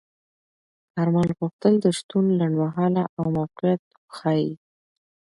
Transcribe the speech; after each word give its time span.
کارمل 0.93 1.29
غوښتل 1.39 1.73
د 1.81 1.85
شتون 1.97 2.25
لنډمهاله 2.39 3.03
او 3.17 3.25
موقت 3.35 3.81
وښيي. 4.07 4.51